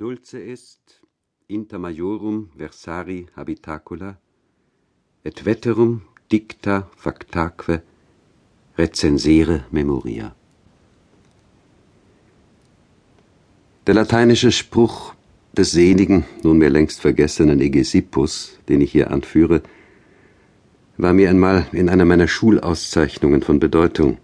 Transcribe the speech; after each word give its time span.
Dulce 0.00 0.38
est, 0.52 1.02
inter 1.50 1.78
majorum 1.78 2.48
versari 2.56 3.26
habitacula, 3.36 4.16
et 5.26 5.44
veterum 5.44 6.00
dicta 6.30 6.88
factaque 6.96 7.82
recensere 8.78 9.66
memoria. 9.70 10.34
Der 13.86 13.92
lateinische 13.92 14.50
Spruch 14.52 15.12
des 15.54 15.72
seligen, 15.72 16.24
nunmehr 16.42 16.70
längst 16.70 17.02
vergessenen 17.02 17.60
Egesippus, 17.60 18.58
den 18.70 18.80
ich 18.80 18.92
hier 18.92 19.10
anführe, 19.10 19.62
war 20.96 21.12
mir 21.12 21.28
einmal 21.28 21.66
in 21.72 21.90
einer 21.90 22.06
meiner 22.06 22.26
Schulauszeichnungen 22.26 23.42
von 23.42 23.60
Bedeutung, 23.60 24.16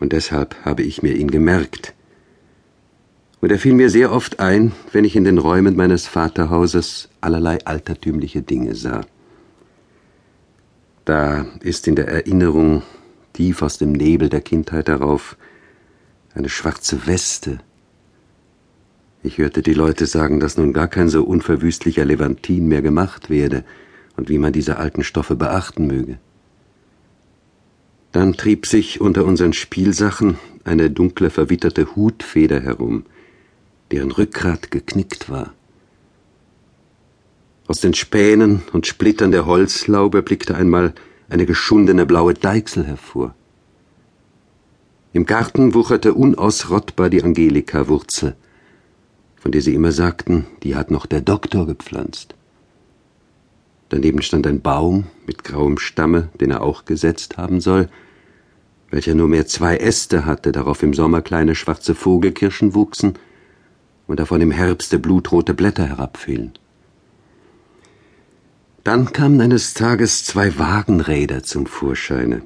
und 0.00 0.14
deshalb 0.14 0.56
habe 0.64 0.82
ich 0.84 1.02
mir 1.02 1.14
ihn 1.16 1.30
gemerkt. 1.30 1.92
Und 3.44 3.52
er 3.52 3.58
fiel 3.58 3.74
mir 3.74 3.90
sehr 3.90 4.10
oft 4.10 4.40
ein, 4.40 4.72
wenn 4.92 5.04
ich 5.04 5.16
in 5.16 5.24
den 5.24 5.36
Räumen 5.36 5.76
meines 5.76 6.06
Vaterhauses 6.06 7.10
allerlei 7.20 7.58
altertümliche 7.66 8.40
Dinge 8.40 8.74
sah. 8.74 9.02
Da 11.04 11.44
ist 11.60 11.86
in 11.86 11.94
der 11.94 12.08
Erinnerung, 12.08 12.82
tief 13.34 13.60
aus 13.60 13.76
dem 13.76 13.92
Nebel 13.92 14.30
der 14.30 14.40
Kindheit 14.40 14.88
herauf, 14.88 15.36
eine 16.34 16.48
schwarze 16.48 17.06
Weste, 17.06 17.58
ich 19.22 19.36
hörte 19.36 19.60
die 19.60 19.74
Leute 19.74 20.06
sagen, 20.06 20.40
dass 20.40 20.56
nun 20.56 20.72
gar 20.72 20.88
kein 20.88 21.10
so 21.10 21.22
unverwüstlicher 21.22 22.06
Levantin 22.06 22.66
mehr 22.66 22.80
gemacht 22.80 23.28
werde 23.28 23.62
und 24.16 24.30
wie 24.30 24.38
man 24.38 24.54
diese 24.54 24.78
alten 24.78 25.04
Stoffe 25.04 25.36
beachten 25.36 25.86
möge. 25.86 26.16
Dann 28.10 28.32
trieb 28.32 28.64
sich 28.64 29.02
unter 29.02 29.26
unseren 29.26 29.52
Spielsachen 29.52 30.38
eine 30.64 30.88
dunkle, 30.90 31.28
verwitterte 31.28 31.94
Hutfeder 31.94 32.62
herum, 32.62 33.04
deren 33.94 34.10
Rückgrat 34.10 34.72
geknickt 34.72 35.30
war. 35.30 35.54
Aus 37.68 37.80
den 37.80 37.94
Spänen 37.94 38.64
und 38.72 38.88
Splittern 38.88 39.30
der 39.30 39.46
Holzlaube 39.46 40.20
blickte 40.22 40.56
einmal 40.56 40.94
eine 41.28 41.46
geschundene 41.46 42.04
blaue 42.04 42.34
Deichsel 42.34 42.84
hervor. 42.84 43.36
Im 45.12 45.26
Garten 45.26 45.74
wucherte 45.74 46.12
unausrottbar 46.12 47.08
die 47.08 47.22
Angelika-Wurzel, 47.22 48.34
von 49.36 49.52
der 49.52 49.62
sie 49.62 49.74
immer 49.74 49.92
sagten, 49.92 50.46
die 50.64 50.74
hat 50.74 50.90
noch 50.90 51.06
der 51.06 51.20
Doktor 51.20 51.64
gepflanzt. 51.64 52.34
Daneben 53.90 54.22
stand 54.22 54.48
ein 54.48 54.60
Baum 54.60 55.06
mit 55.24 55.44
grauem 55.44 55.78
Stamme, 55.78 56.30
den 56.40 56.50
er 56.50 56.62
auch 56.62 56.84
gesetzt 56.84 57.36
haben 57.36 57.60
soll, 57.60 57.88
welcher 58.90 59.14
nur 59.14 59.28
mehr 59.28 59.46
zwei 59.46 59.76
Äste 59.76 60.26
hatte, 60.26 60.50
darauf 60.50 60.82
im 60.82 60.94
Sommer 60.94 61.22
kleine 61.22 61.54
schwarze 61.54 61.94
Vogelkirschen 61.94 62.74
wuchsen 62.74 63.16
und 64.06 64.20
davon 64.20 64.40
im 64.40 64.50
Herbste 64.50 64.98
blutrote 64.98 65.54
Blätter 65.54 65.86
herabfielen. 65.86 66.52
Dann 68.82 69.12
kamen 69.12 69.40
eines 69.40 69.74
Tages 69.74 70.24
zwei 70.24 70.58
Wagenräder 70.58 71.42
zum 71.42 71.66
Vorscheine 71.66 72.42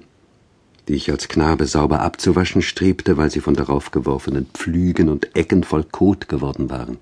die 0.88 0.94
ich 0.94 1.10
als 1.10 1.28
Knabe 1.28 1.66
sauber 1.66 2.00
abzuwaschen 2.00 2.62
strebte, 2.62 3.18
weil 3.18 3.30
sie 3.30 3.40
von 3.40 3.54
darauf 3.54 3.90
geworfenen 3.90 4.46
Pflügen 4.54 5.10
und 5.10 5.36
Ecken 5.36 5.62
voll 5.62 5.84
Kot 5.84 6.28
geworden 6.28 6.70
waren. 6.70 6.98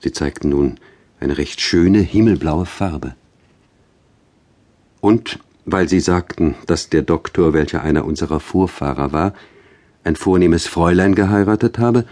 Sie 0.00 0.12
zeigten 0.12 0.50
nun 0.50 0.78
eine 1.18 1.36
recht 1.36 1.60
schöne 1.60 1.98
himmelblaue 1.98 2.64
Farbe. 2.64 3.14
Und 5.00 5.40
weil 5.64 5.88
sie 5.88 6.00
sagten, 6.00 6.54
dass 6.66 6.88
der 6.88 7.02
Doktor, 7.02 7.52
welcher 7.52 7.82
einer 7.82 8.04
unserer 8.04 8.38
Vorfahrer 8.38 9.12
war, 9.12 9.34
ein 10.04 10.14
vornehmes 10.14 10.68
Fräulein 10.68 11.16
geheiratet 11.16 11.78
habe, 11.78 12.04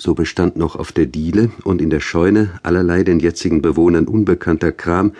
so 0.00 0.14
bestand 0.14 0.56
noch 0.56 0.76
auf 0.76 0.92
der 0.92 1.04
Diele 1.04 1.50
und 1.62 1.82
in 1.82 1.90
der 1.90 2.00
Scheune 2.00 2.58
allerlei 2.62 3.04
den 3.04 3.20
jetzigen 3.20 3.60
Bewohnern 3.60 4.06
unbekannter 4.06 4.72
Kram, 4.72 5.12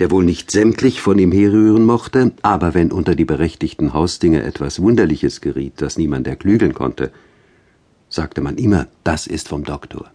der 0.00 0.10
wohl 0.10 0.22
nicht 0.22 0.50
sämtlich 0.50 1.00
von 1.00 1.18
ihm 1.18 1.32
herrühren 1.32 1.86
mochte, 1.86 2.32
aber 2.42 2.74
wenn 2.74 2.92
unter 2.92 3.14
die 3.14 3.24
berechtigten 3.24 3.94
Hausdinge 3.94 4.42
etwas 4.42 4.82
Wunderliches 4.82 5.40
geriet, 5.40 5.74
das 5.78 5.96
niemand 5.96 6.26
erklügeln 6.26 6.74
konnte, 6.74 7.10
sagte 8.10 8.42
man 8.42 8.58
immer, 8.58 8.86
das 9.02 9.26
ist 9.26 9.48
vom 9.48 9.64
Doktor. 9.64 10.10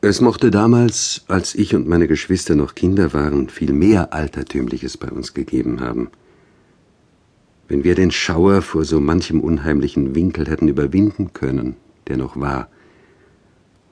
Es 0.00 0.22
mochte 0.22 0.50
damals, 0.50 1.26
als 1.28 1.54
ich 1.54 1.74
und 1.74 1.86
meine 1.86 2.08
Geschwister 2.08 2.54
noch 2.54 2.74
Kinder 2.74 3.12
waren, 3.12 3.50
viel 3.50 3.74
mehr 3.74 4.14
Altertümliches 4.14 4.96
bei 4.96 5.10
uns 5.10 5.34
gegeben 5.34 5.80
haben. 5.82 6.08
Wenn 7.68 7.84
wir 7.84 7.94
den 7.94 8.10
Schauer 8.10 8.62
vor 8.62 8.84
so 8.84 8.98
manchem 8.98 9.40
unheimlichen 9.40 10.14
Winkel 10.14 10.48
hätten 10.48 10.68
überwinden 10.68 11.34
können, 11.34 11.76
der 12.06 12.16
noch 12.16 12.40
war, 12.40 12.68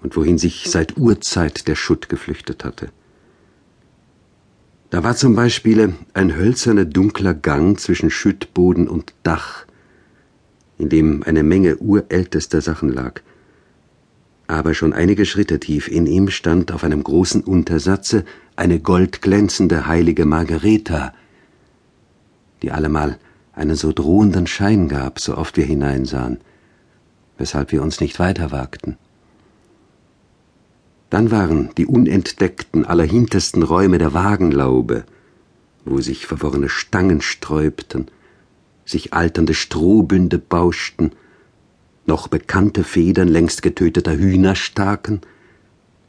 und 0.02 0.16
wohin 0.16 0.38
sich 0.38 0.64
seit 0.68 0.96
Urzeit 0.96 1.68
der 1.68 1.74
Schutt 1.74 2.08
geflüchtet 2.08 2.64
hatte. 2.64 2.88
Da 4.90 5.04
war 5.04 5.16
zum 5.16 5.34
Beispiel 5.34 5.94
ein 6.14 6.36
hölzerner 6.36 6.84
dunkler 6.84 7.34
Gang 7.34 7.78
zwischen 7.78 8.10
Schüttboden 8.10 8.88
und 8.88 9.14
Dach, 9.24 9.66
in 10.78 10.88
dem 10.88 11.22
eine 11.24 11.42
Menge 11.42 11.76
urältester 11.78 12.60
Sachen 12.60 12.88
lag. 12.88 13.20
Aber 14.46 14.74
schon 14.74 14.92
einige 14.92 15.26
Schritte 15.26 15.58
tief 15.58 15.88
in 15.88 16.06
ihm 16.06 16.30
stand 16.30 16.72
auf 16.72 16.84
einem 16.84 17.02
großen 17.02 17.42
Untersatze 17.42 18.24
eine 18.54 18.78
goldglänzende 18.78 19.86
heilige 19.86 20.24
Margareta, 20.24 21.12
die 22.62 22.70
allemal 22.70 23.18
einen 23.56 23.74
so 23.74 23.90
drohenden 23.90 24.46
Schein 24.46 24.86
gab, 24.86 25.18
so 25.18 25.36
oft 25.36 25.56
wir 25.56 25.64
hineinsahen, 25.64 26.38
weshalb 27.38 27.72
wir 27.72 27.82
uns 27.82 28.00
nicht 28.00 28.18
weiter 28.20 28.52
wagten. 28.52 28.96
Dann 31.10 31.30
waren 31.30 31.70
die 31.76 31.86
unentdeckten, 31.86 32.84
allerhintersten 32.84 33.62
Räume 33.62 33.98
der 33.98 34.12
Wagenlaube, 34.12 35.04
wo 35.84 36.00
sich 36.00 36.26
verworrene 36.26 36.68
Stangen 36.68 37.22
sträubten, 37.22 38.08
sich 38.84 39.14
alternde 39.14 39.54
Strohbünde 39.54 40.38
bauschten, 40.38 41.12
noch 42.04 42.28
bekannte 42.28 42.84
Federn 42.84 43.28
längst 43.28 43.62
getöteter 43.62 44.16
Hühner 44.16 44.54
staken, 44.54 45.22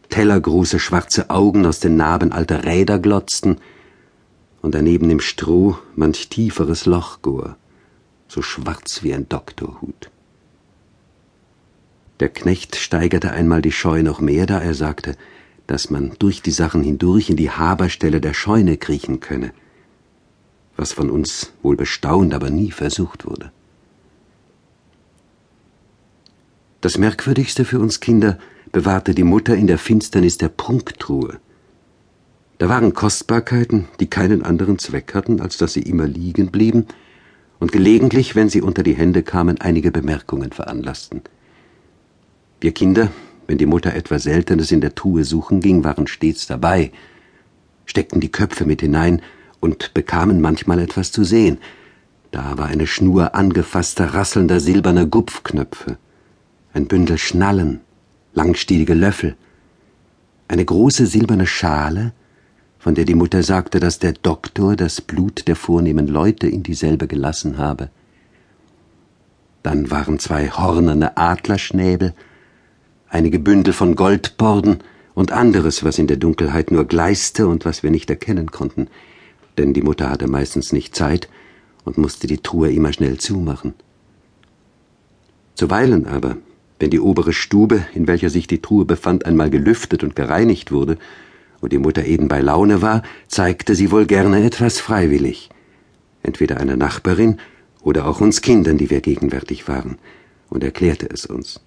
tellergroße 0.10 0.80
schwarze 0.80 1.30
Augen 1.30 1.66
aus 1.66 1.80
den 1.80 1.96
Narben 1.96 2.32
alter 2.32 2.66
Räder 2.66 3.00
glotzten 3.00 3.58
und 4.68 4.76
daneben 4.76 5.10
im 5.10 5.22
Stroh 5.22 5.78
manch 5.96 6.28
tieferes 6.28 6.86
Lochgor, 6.86 7.56
so 8.28 8.42
schwarz 8.42 9.02
wie 9.02 9.14
ein 9.14 9.30
Doktorhut. 9.30 10.12
Der 12.20 12.28
Knecht 12.28 12.76
steigerte 12.76 13.32
einmal 13.32 13.62
die 13.62 13.72
Scheu 13.72 14.04
noch 14.04 14.20
mehr, 14.20 14.46
da 14.46 14.60
er 14.60 14.74
sagte, 14.74 15.16
dass 15.68 15.90
man 15.90 16.18
durch 16.20 16.42
die 16.42 16.52
Sachen 16.52 16.84
hindurch 16.84 17.30
in 17.30 17.38
die 17.38 17.50
Haberstelle 17.50 18.20
der 18.20 18.34
Scheune 18.34 18.76
kriechen 18.76 19.22
könne, 19.22 19.54
was 20.76 20.92
von 20.92 21.10
uns 21.10 21.54
wohl 21.62 21.78
bestaunt, 21.78 22.34
aber 22.34 22.50
nie 22.50 22.72
versucht 22.72 23.26
wurde. 23.26 23.54
Das 26.82 26.98
Merkwürdigste 26.98 27.64
für 27.64 27.80
uns 27.80 28.02
Kinder 28.02 28.38
bewahrte 28.74 29.16
die 29.16 29.24
Mutter 29.24 29.56
in 29.56 29.68
der 29.68 29.78
Finsternis 29.78 30.38
der 30.38 30.50
Prunktruhe. 30.50 31.40
Da 32.60 32.70
waren 32.70 32.94
Kostbarkeiten, 32.94 33.88
die 34.00 34.10
keinen 34.10 34.44
anderen 34.44 34.80
Zweck 34.80 35.14
hatten, 35.14 35.42
als 35.42 35.58
dass 35.58 35.74
sie 35.74 35.84
immer 35.84 36.08
liegen 36.08 36.48
blieben 36.48 36.88
und 37.60 37.72
gelegentlich, 37.72 38.36
wenn 38.36 38.50
sie 38.50 38.62
unter 38.62 38.82
die 38.82 38.96
Hände 38.96 39.22
kamen, 39.22 39.62
einige 39.62 39.92
Bemerkungen 39.92 40.52
veranlassten. 40.52 41.22
Wir 42.60 42.72
Kinder, 42.72 43.12
wenn 43.46 43.60
die 43.60 43.68
Mutter 43.68 43.94
etwas 43.94 44.24
Seltenes 44.24 44.72
in 44.72 44.82
der 44.82 44.96
Truhe 44.96 45.24
suchen 45.24 45.62
ging, 45.62 45.84
waren 45.84 46.08
stets 46.08 46.48
dabei, 46.48 46.92
steckten 47.86 48.22
die 48.22 48.32
Köpfe 48.32 48.66
mit 48.66 48.82
hinein 48.82 49.22
und 49.60 49.94
bekamen 49.94 50.42
manchmal 50.42 50.80
etwas 50.80 51.12
zu 51.12 51.24
sehen. 51.24 51.60
Da 52.32 52.58
war 52.58 52.66
eine 52.66 52.88
Schnur 52.88 53.36
angefasster, 53.36 54.16
rasselnder 54.16 54.60
silberner 54.60 55.06
Gupfknöpfe, 55.06 55.98
ein 56.74 56.88
Bündel 56.88 57.20
Schnallen, 57.20 57.82
langstielige 58.34 58.96
Löffel, 58.96 59.36
eine 60.48 60.66
große 60.66 61.06
silberne 61.06 61.46
Schale, 61.46 62.14
von 62.88 62.96
der 62.96 63.04
die 63.04 63.16
Mutter 63.16 63.44
sagte, 63.44 63.82
dass 63.82 64.00
der 64.00 64.14
Doktor 64.14 64.78
das 64.78 65.02
Blut 65.02 65.50
der 65.50 65.58
vornehmen 65.58 66.08
Leute 66.08 66.48
in 66.48 66.64
dieselbe 66.64 67.06
gelassen 67.06 67.58
habe. 67.58 67.90
Dann 69.62 69.92
waren 69.92 70.20
zwei 70.20 70.50
hornerne 70.50 71.18
Adlerschnäbel, 71.18 72.14
einige 73.10 73.40
Bündel 73.40 73.74
von 73.74 73.98
Goldborden 73.98 74.78
und 75.16 75.34
anderes, 75.34 75.84
was 75.84 76.00
in 76.00 76.08
der 76.08 76.16
Dunkelheit 76.16 76.72
nur 76.72 76.86
gleiste 76.86 77.50
und 77.50 77.66
was 77.66 77.84
wir 77.84 77.92
nicht 77.92 78.10
erkennen 78.10 78.52
konnten, 78.52 78.88
denn 79.58 79.74
die 79.74 79.82
Mutter 79.82 80.10
hatte 80.10 80.30
meistens 80.30 80.72
nicht 80.72 80.96
Zeit 80.96 81.28
und 81.84 81.98
musste 81.98 82.26
die 82.26 82.38
Truhe 82.38 82.72
immer 82.72 82.94
schnell 82.94 83.18
zumachen. 83.18 83.74
Zuweilen 85.56 86.08
aber, 86.08 86.38
wenn 86.80 86.90
die 86.90 87.02
obere 87.02 87.34
Stube, 87.34 87.86
in 87.94 88.08
welcher 88.08 88.30
sich 88.30 88.48
die 88.48 88.62
Truhe 88.62 88.86
befand, 88.86 89.26
einmal 89.26 89.50
gelüftet 89.50 90.06
und 90.06 90.16
gereinigt 90.16 90.72
wurde, 90.72 90.98
und 91.62 91.74
die 91.74 91.80
Mutter 91.80 92.06
eben 92.06 92.28
bei 92.28 92.42
Laune 92.42 92.82
war, 92.82 93.04
zeigte 93.28 93.76
sie 93.76 93.92
wohl 93.92 94.06
gerne 94.06 94.44
etwas 94.44 94.80
freiwillig, 94.80 95.50
entweder 96.24 96.58
einer 96.60 96.78
Nachbarin 96.78 97.40
oder 97.82 98.08
auch 98.08 98.22
uns 98.22 98.42
Kindern, 98.42 98.78
die 98.78 98.90
wir 98.90 99.02
gegenwärtig 99.02 99.68
waren, 99.68 99.98
und 100.50 100.64
erklärte 100.64 101.10
es 101.10 101.26
uns. 101.26 101.62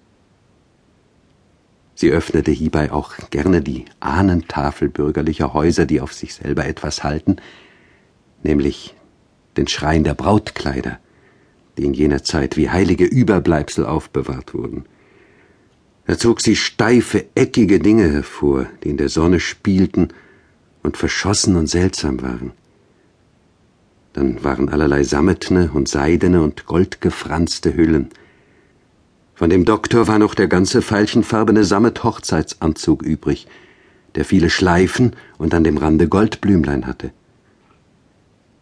Sie 1.95 2.09
öffnete 2.09 2.51
hierbei 2.51 2.91
auch 2.91 3.13
gerne 3.29 3.61
die 3.61 3.85
Ahnentafel 3.99 4.89
bürgerlicher 4.89 5.53
Häuser, 5.53 5.85
die 5.85 6.01
auf 6.01 6.13
sich 6.13 6.33
selber 6.33 6.65
etwas 6.65 7.03
halten, 7.03 7.35
nämlich 8.43 8.95
den 9.57 9.67
Schrein 9.67 10.03
der 10.03 10.13
Brautkleider, 10.13 10.99
die 11.77 11.85
in 11.85 11.93
jener 11.93 12.23
Zeit 12.23 12.57
wie 12.57 12.69
heilige 12.69 13.05
Überbleibsel 13.05 13.85
aufbewahrt 13.85 14.53
wurden. 14.53 14.85
Da 16.05 16.17
zog 16.17 16.41
sie 16.41 16.55
steife, 16.55 17.25
eckige 17.35 17.79
Dinge 17.79 18.09
hervor, 18.09 18.67
die 18.83 18.89
in 18.89 18.97
der 18.97 19.09
Sonne 19.09 19.39
spielten 19.39 20.09
und 20.83 20.97
verschossen 20.97 21.55
und 21.55 21.67
seltsam 21.67 22.21
waren. 22.21 22.51
Dann 24.13 24.43
waren 24.43 24.69
allerlei 24.69 25.03
sammetne 25.03 25.71
und 25.73 25.87
seidene 25.87 26.41
und 26.41 26.65
goldgefranste 26.65 27.75
Hüllen. 27.75 28.09
Von 29.35 29.49
dem 29.49 29.63
Doktor 29.63 30.07
war 30.07 30.19
noch 30.19 30.35
der 30.35 30.47
ganze 30.47 30.81
veilchenfarbene 30.81 31.63
Sammet-Hochzeitsanzug 31.63 33.03
übrig, 33.03 33.47
der 34.15 34.25
viele 34.25 34.49
Schleifen 34.49 35.15
und 35.37 35.53
an 35.53 35.63
dem 35.63 35.77
Rande 35.77 36.07
Goldblümlein 36.07 36.85
hatte. 36.85 37.11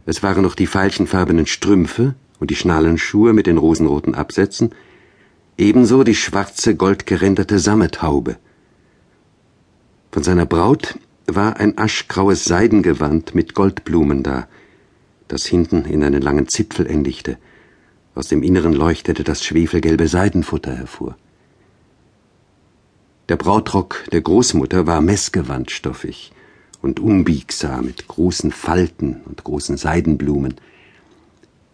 Es 0.06 0.24
waren 0.24 0.44
noch 0.44 0.56
die 0.56 0.68
veilchenfarbenen 0.68 1.48
Strümpfe 1.48 2.16
und 2.40 2.52
die 2.52 2.56
Schnallenschuhe 2.56 3.34
mit 3.34 3.48
den 3.48 3.58
rosenroten 3.58 4.16
Absätzen, 4.16 4.72
ebenso 5.60 6.04
die 6.04 6.16
schwarze 6.16 6.76
goldgeränderte 6.76 7.60
Sammethaube. 7.60 8.38
Von 10.12 10.24
seiner 10.24 10.46
Braut 10.46 10.98
war 11.28 11.58
ein 11.58 11.78
aschgraues 11.78 12.46
Seidengewand 12.46 13.36
mit 13.36 13.54
Goldblumen 13.54 14.24
da, 14.24 14.48
das 15.28 15.46
hinten 15.46 15.86
in 15.86 16.04
einen 16.04 16.22
langen 16.22 16.48
Zipfel 16.48 16.88
endigte. 16.88 17.38
Aus 18.16 18.30
dem 18.30 18.42
Inneren 18.42 18.74
leuchtete 18.74 19.24
das 19.24 19.44
schwefelgelbe 19.44 20.08
Seidenfutter 20.08 20.76
hervor. 20.76 21.16
Der 23.28 23.36
Brautrock 23.36 24.06
der 24.12 24.22
Großmutter 24.22 24.88
war 24.88 25.02
messgewandstoffig 25.02 26.32
und 26.82 27.00
unbiegsam 27.00 27.86
mit 27.86 28.08
großen 28.08 28.52
Falten 28.52 29.22
und 29.26 29.44
großen 29.44 29.78
Seidenblumen. 29.78 30.56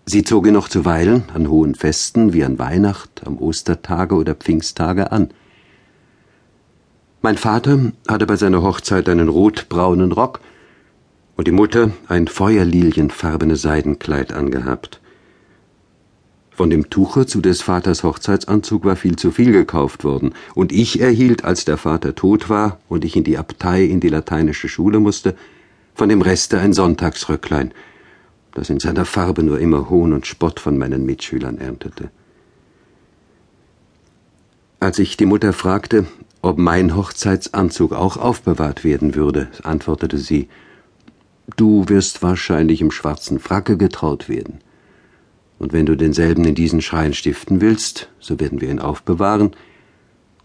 Sie 0.07 0.23
zog 0.23 0.45
ihn 0.45 0.53
noch 0.53 0.69
zuweilen 0.69 1.23
an 1.33 1.49
hohen 1.49 1.73
Festen 1.73 2.31
wie 2.31 2.43
an 2.43 2.59
Weihnacht, 2.59 3.25
am 3.25 3.37
Ostertage 3.37 4.15
oder 4.15 4.35
Pfingsttage 4.35 5.11
an. 5.11 5.29
Mein 7.23 7.37
Vater 7.37 7.91
hatte 8.07 8.27
bei 8.27 8.35
seiner 8.35 8.61
Hochzeit 8.61 9.09
einen 9.09 9.29
rotbraunen 9.29 10.11
Rock 10.11 10.41
und 11.35 11.47
die 11.47 11.51
Mutter 11.51 11.89
ein 12.07 12.27
feuerlilienfarbenes 12.27 13.63
Seidenkleid 13.63 14.31
angehabt. 14.31 15.01
Von 16.51 16.69
dem 16.69 16.91
Tuche 16.91 17.25
zu 17.25 17.41
des 17.41 17.63
Vaters 17.63 18.03
Hochzeitsanzug 18.03 18.85
war 18.85 18.95
viel 18.95 19.15
zu 19.15 19.31
viel 19.31 19.51
gekauft 19.51 20.03
worden, 20.03 20.33
und 20.53 20.71
ich 20.71 21.01
erhielt, 21.01 21.43
als 21.43 21.65
der 21.65 21.77
Vater 21.77 22.15
tot 22.15 22.47
war 22.47 22.79
und 22.87 23.03
ich 23.03 23.17
in 23.17 23.25
die 23.25 23.37
Abtei 23.37 23.83
in 23.83 23.99
die 23.99 24.07
lateinische 24.07 24.69
Schule 24.69 24.99
musste, 24.99 25.35
von 25.95 26.07
dem 26.07 26.21
Reste 26.21 26.59
ein 26.59 26.73
Sonntagsröcklein, 26.73 27.73
das 28.55 28.71
in 28.71 28.79
seiner 28.79 29.05
Farbe 29.05 29.43
nur 29.43 29.59
immer 29.59 29.89
Hohn 29.89 30.13
und 30.13 30.25
Spott 30.25 30.59
von 30.59 30.77
meinen 30.77 31.05
Mitschülern 31.05 31.59
erntete. 31.59 32.09
Als 34.79 34.97
ich 34.97 35.17
die 35.17 35.25
Mutter 35.25 35.53
fragte, 35.53 36.05
ob 36.41 36.57
mein 36.57 36.95
Hochzeitsanzug 36.95 37.93
auch 37.93 38.17
aufbewahrt 38.17 38.83
werden 38.83 39.13
würde, 39.15 39.49
antwortete 39.63 40.17
sie 40.17 40.47
Du 41.57 41.87
wirst 41.89 42.23
wahrscheinlich 42.23 42.81
im 42.81 42.91
schwarzen 42.91 43.39
Fracke 43.39 43.77
getraut 43.77 44.29
werden. 44.29 44.59
Und 45.59 45.73
wenn 45.73 45.85
du 45.85 45.95
denselben 45.95 46.43
in 46.45 46.55
diesen 46.55 46.81
Schrein 46.81 47.13
stiften 47.13 47.61
willst, 47.61 48.09
so 48.19 48.39
werden 48.39 48.61
wir 48.61 48.69
ihn 48.69 48.79
aufbewahren, 48.79 49.51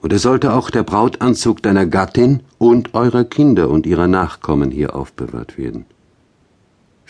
und 0.00 0.12
er 0.12 0.18
sollte 0.18 0.52
auch 0.52 0.70
der 0.70 0.82
Brautanzug 0.82 1.62
deiner 1.62 1.86
Gattin 1.86 2.42
und 2.58 2.94
eurer 2.94 3.24
Kinder 3.24 3.68
und 3.68 3.86
ihrer 3.86 4.08
Nachkommen 4.08 4.70
hier 4.70 4.96
aufbewahrt 4.96 5.58
werden. 5.58 5.84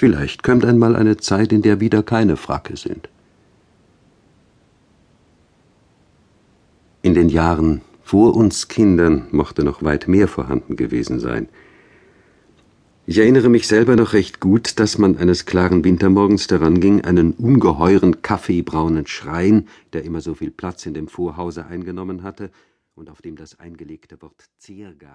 Vielleicht 0.01 0.43
kommt 0.43 0.65
einmal 0.65 0.97
eine 0.97 1.19
Zeit, 1.19 1.53
in 1.53 1.61
der 1.61 1.79
wieder 1.79 2.03
keine 2.03 2.39
Fracke 2.39 2.75
sind. 2.79 3.11
In 7.03 7.13
den 7.13 7.29
Jahren 7.29 7.83
vor 8.03 8.35
uns 8.35 8.69
Kindern 8.69 9.27
mochte 9.31 9.63
noch 9.63 9.83
weit 9.83 10.09
mehr 10.09 10.27
vorhanden 10.27 10.77
gewesen 10.77 11.21
sein. 11.21 11.51
Ich 13.05 13.19
erinnere 13.19 13.51
mich 13.51 13.69
selber 13.69 13.95
noch 13.95 14.15
recht 14.15 14.41
gut, 14.41 14.81
dass 14.81 14.97
man 14.97 15.19
eines 15.19 15.45
klaren 15.45 15.85
Wintermorgens 15.85 16.47
daran 16.47 16.81
ging, 16.81 17.03
einen 17.03 17.33
ungeheuren 17.33 18.23
kaffeebraunen 18.23 19.07
Schrein, 19.07 19.69
der 19.93 20.05
immer 20.05 20.23
so 20.23 20.33
viel 20.33 20.51
Platz 20.51 20.87
in 20.87 20.95
dem 20.95 21.09
Vorhause 21.09 21.67
eingenommen 21.67 22.23
hatte 22.23 22.51
und 22.95 23.11
auf 23.11 23.21
dem 23.21 23.37
das 23.37 23.61
eingelegte 23.61 24.23
Wort 24.23 24.47
Ziergarten 24.57 25.11